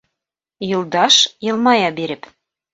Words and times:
Юлдаш, 0.77 1.15
йылмая 1.45 1.89
биреп: 1.97 2.21